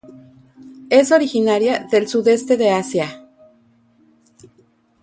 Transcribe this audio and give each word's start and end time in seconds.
Es 0.89 1.11
originaria 1.11 1.87
del 1.91 2.07
Sudeste 2.07 2.57
de 2.57 2.71
Asia. 2.71 3.23